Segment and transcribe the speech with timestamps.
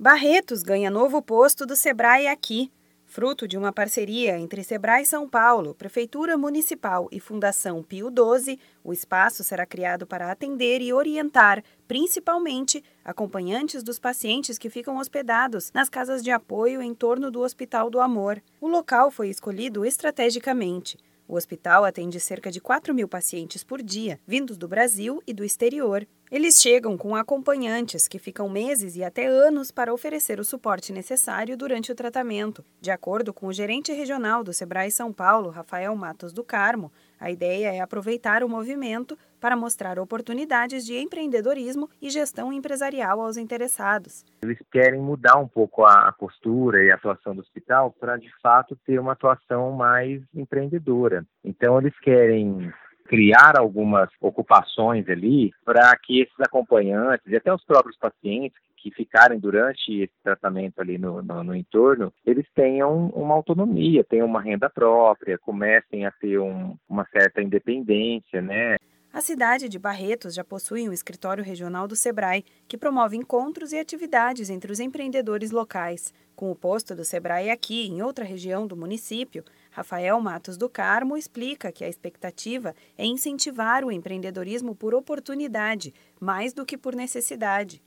[0.00, 2.70] Barretos ganha novo posto do Sebrae aqui.
[3.04, 8.92] Fruto de uma parceria entre Sebrae São Paulo, Prefeitura Municipal e Fundação Pio XII, o
[8.92, 15.88] espaço será criado para atender e orientar, principalmente, acompanhantes dos pacientes que ficam hospedados nas
[15.88, 18.40] casas de apoio em torno do Hospital do Amor.
[18.60, 20.96] O local foi escolhido estrategicamente.
[21.26, 25.44] O hospital atende cerca de 4 mil pacientes por dia, vindos do Brasil e do
[25.44, 26.06] exterior.
[26.30, 31.56] Eles chegam com acompanhantes que ficam meses e até anos para oferecer o suporte necessário
[31.56, 32.62] durante o tratamento.
[32.82, 37.30] De acordo com o gerente regional do Sebrae São Paulo, Rafael Matos do Carmo, a
[37.30, 44.22] ideia é aproveitar o movimento para mostrar oportunidades de empreendedorismo e gestão empresarial aos interessados.
[44.42, 48.76] Eles querem mudar um pouco a postura e a atuação do hospital para, de fato,
[48.84, 51.24] ter uma atuação mais empreendedora.
[51.42, 52.70] Então, eles querem
[53.08, 59.40] criar algumas ocupações ali para que esses acompanhantes e até os próprios pacientes que ficarem
[59.40, 64.70] durante esse tratamento ali no, no, no, entorno, eles tenham uma autonomia, tenham uma renda
[64.70, 68.76] própria, comecem a ter um, uma certa independência, né?
[69.10, 73.78] A cidade de Barretos já possui um escritório regional do Sebrae, que promove encontros e
[73.78, 76.12] atividades entre os empreendedores locais.
[76.36, 79.42] Com o posto do Sebrae aqui, em outra região do município,
[79.78, 86.52] Rafael Matos do Carmo explica que a expectativa é incentivar o empreendedorismo por oportunidade, mais
[86.52, 87.80] do que por necessidade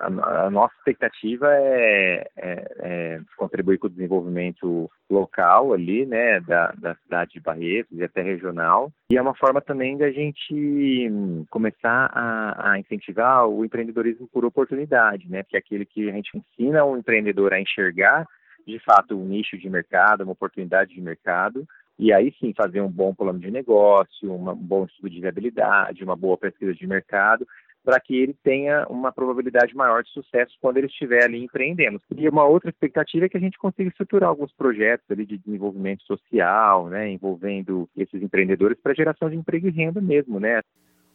[0.00, 6.72] a, a nossa expectativa é, é, é, contribuir com o desenvolvimento local ali, né, da,
[6.76, 8.92] da cidade de Barretos e até regional.
[9.10, 11.10] E é uma forma também da gente
[11.48, 16.30] começar a, a incentivar o empreendedorismo por oportunidade, né, que é aquele que a gente
[16.36, 18.26] ensina o empreendedor a enxergar
[18.66, 21.66] de fato um nicho de mercado, uma oportunidade de mercado,
[21.98, 26.16] e aí sim fazer um bom plano de negócio, um bom estudo de viabilidade, uma
[26.16, 27.46] boa pesquisa de mercado
[27.86, 32.02] para que ele tenha uma probabilidade maior de sucesso quando ele estiver ali empreendendo.
[32.16, 36.02] E uma outra expectativa é que a gente consiga estruturar alguns projetos ali de desenvolvimento
[36.02, 40.62] social, né, envolvendo esses empreendedores para geração de emprego e renda mesmo, né?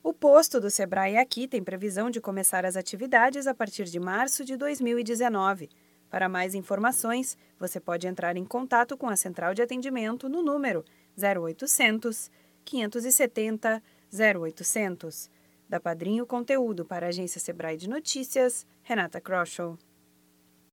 [0.01, 4.45] O posto do Sebrae aqui tem previsão de começar as atividades a partir de março
[4.45, 5.67] de 2019.
[6.11, 10.83] Para mais informações, você pode entrar em contato com a central de atendimento no número
[11.17, 12.29] 0800
[12.65, 13.81] 570
[14.13, 15.29] 0800.
[15.69, 19.79] Da Padrinho Conteúdo para a agência Sebrae de Notícias, Renata Kroschel.